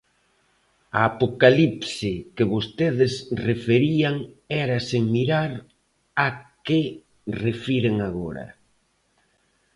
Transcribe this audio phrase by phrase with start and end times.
[0.99, 3.13] A apocalipse que vostedes
[3.49, 4.15] referían
[4.63, 5.51] era sen mirar
[6.25, 6.27] á
[6.65, 6.81] que
[7.45, 8.45] refiren agora.